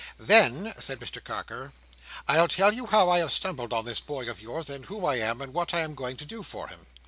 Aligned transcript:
"Then," 0.17 0.73
said 0.79 0.99
Mr 0.99 1.23
Carker, 1.23 1.73
"I'll 2.27 2.47
tell 2.47 2.73
you 2.73 2.87
how 2.87 3.07
I 3.11 3.19
have 3.19 3.31
stumbled 3.31 3.71
on 3.71 3.85
this 3.85 3.99
boy 3.99 4.27
of 4.31 4.41
yours, 4.41 4.67
and 4.67 4.85
who 4.87 5.05
I 5.05 5.19
am, 5.19 5.41
and 5.43 5.53
what 5.53 5.75
I 5.75 5.81
am 5.81 5.93
going 5.93 6.17
to 6.17 6.25
do 6.25 6.41
for 6.41 6.69
him." 6.69 6.87